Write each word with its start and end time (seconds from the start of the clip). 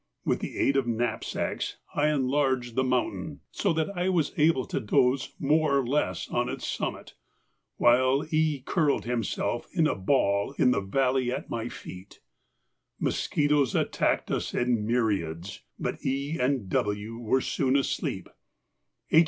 With 0.25 0.39
the 0.39 0.57
aid 0.57 0.77
of 0.77 0.87
knapsacks 0.87 1.77
I 1.93 2.07
enlarged 2.07 2.73
the 2.73 2.83
mountain, 2.83 3.41
so 3.51 3.71
that 3.73 3.95
I 3.95 4.09
was 4.09 4.33
able 4.35 4.65
to 4.65 4.79
doze 4.79 5.35
more 5.37 5.77
or 5.77 5.85
less 5.85 6.27
on 6.29 6.49
its 6.49 6.65
summit, 6.65 7.13
while 7.77 8.25
E. 8.31 8.61
curled 8.65 9.05
himself 9.05 9.67
in 9.71 9.85
a 9.85 9.93
ball 9.93 10.55
in 10.57 10.71
the 10.71 10.81
valley 10.81 11.31
at 11.31 11.51
my 11.51 11.69
feet. 11.69 12.19
The 12.97 13.03
mosquitoes 13.03 13.75
attacked 13.75 14.31
us 14.31 14.55
in 14.55 14.87
myriads, 14.87 15.61
but 15.77 16.03
E. 16.03 16.39
and 16.39 16.67
W. 16.67 17.19
were 17.19 17.39
soon 17.39 17.75
asleep; 17.75 18.27
H. 19.11 19.19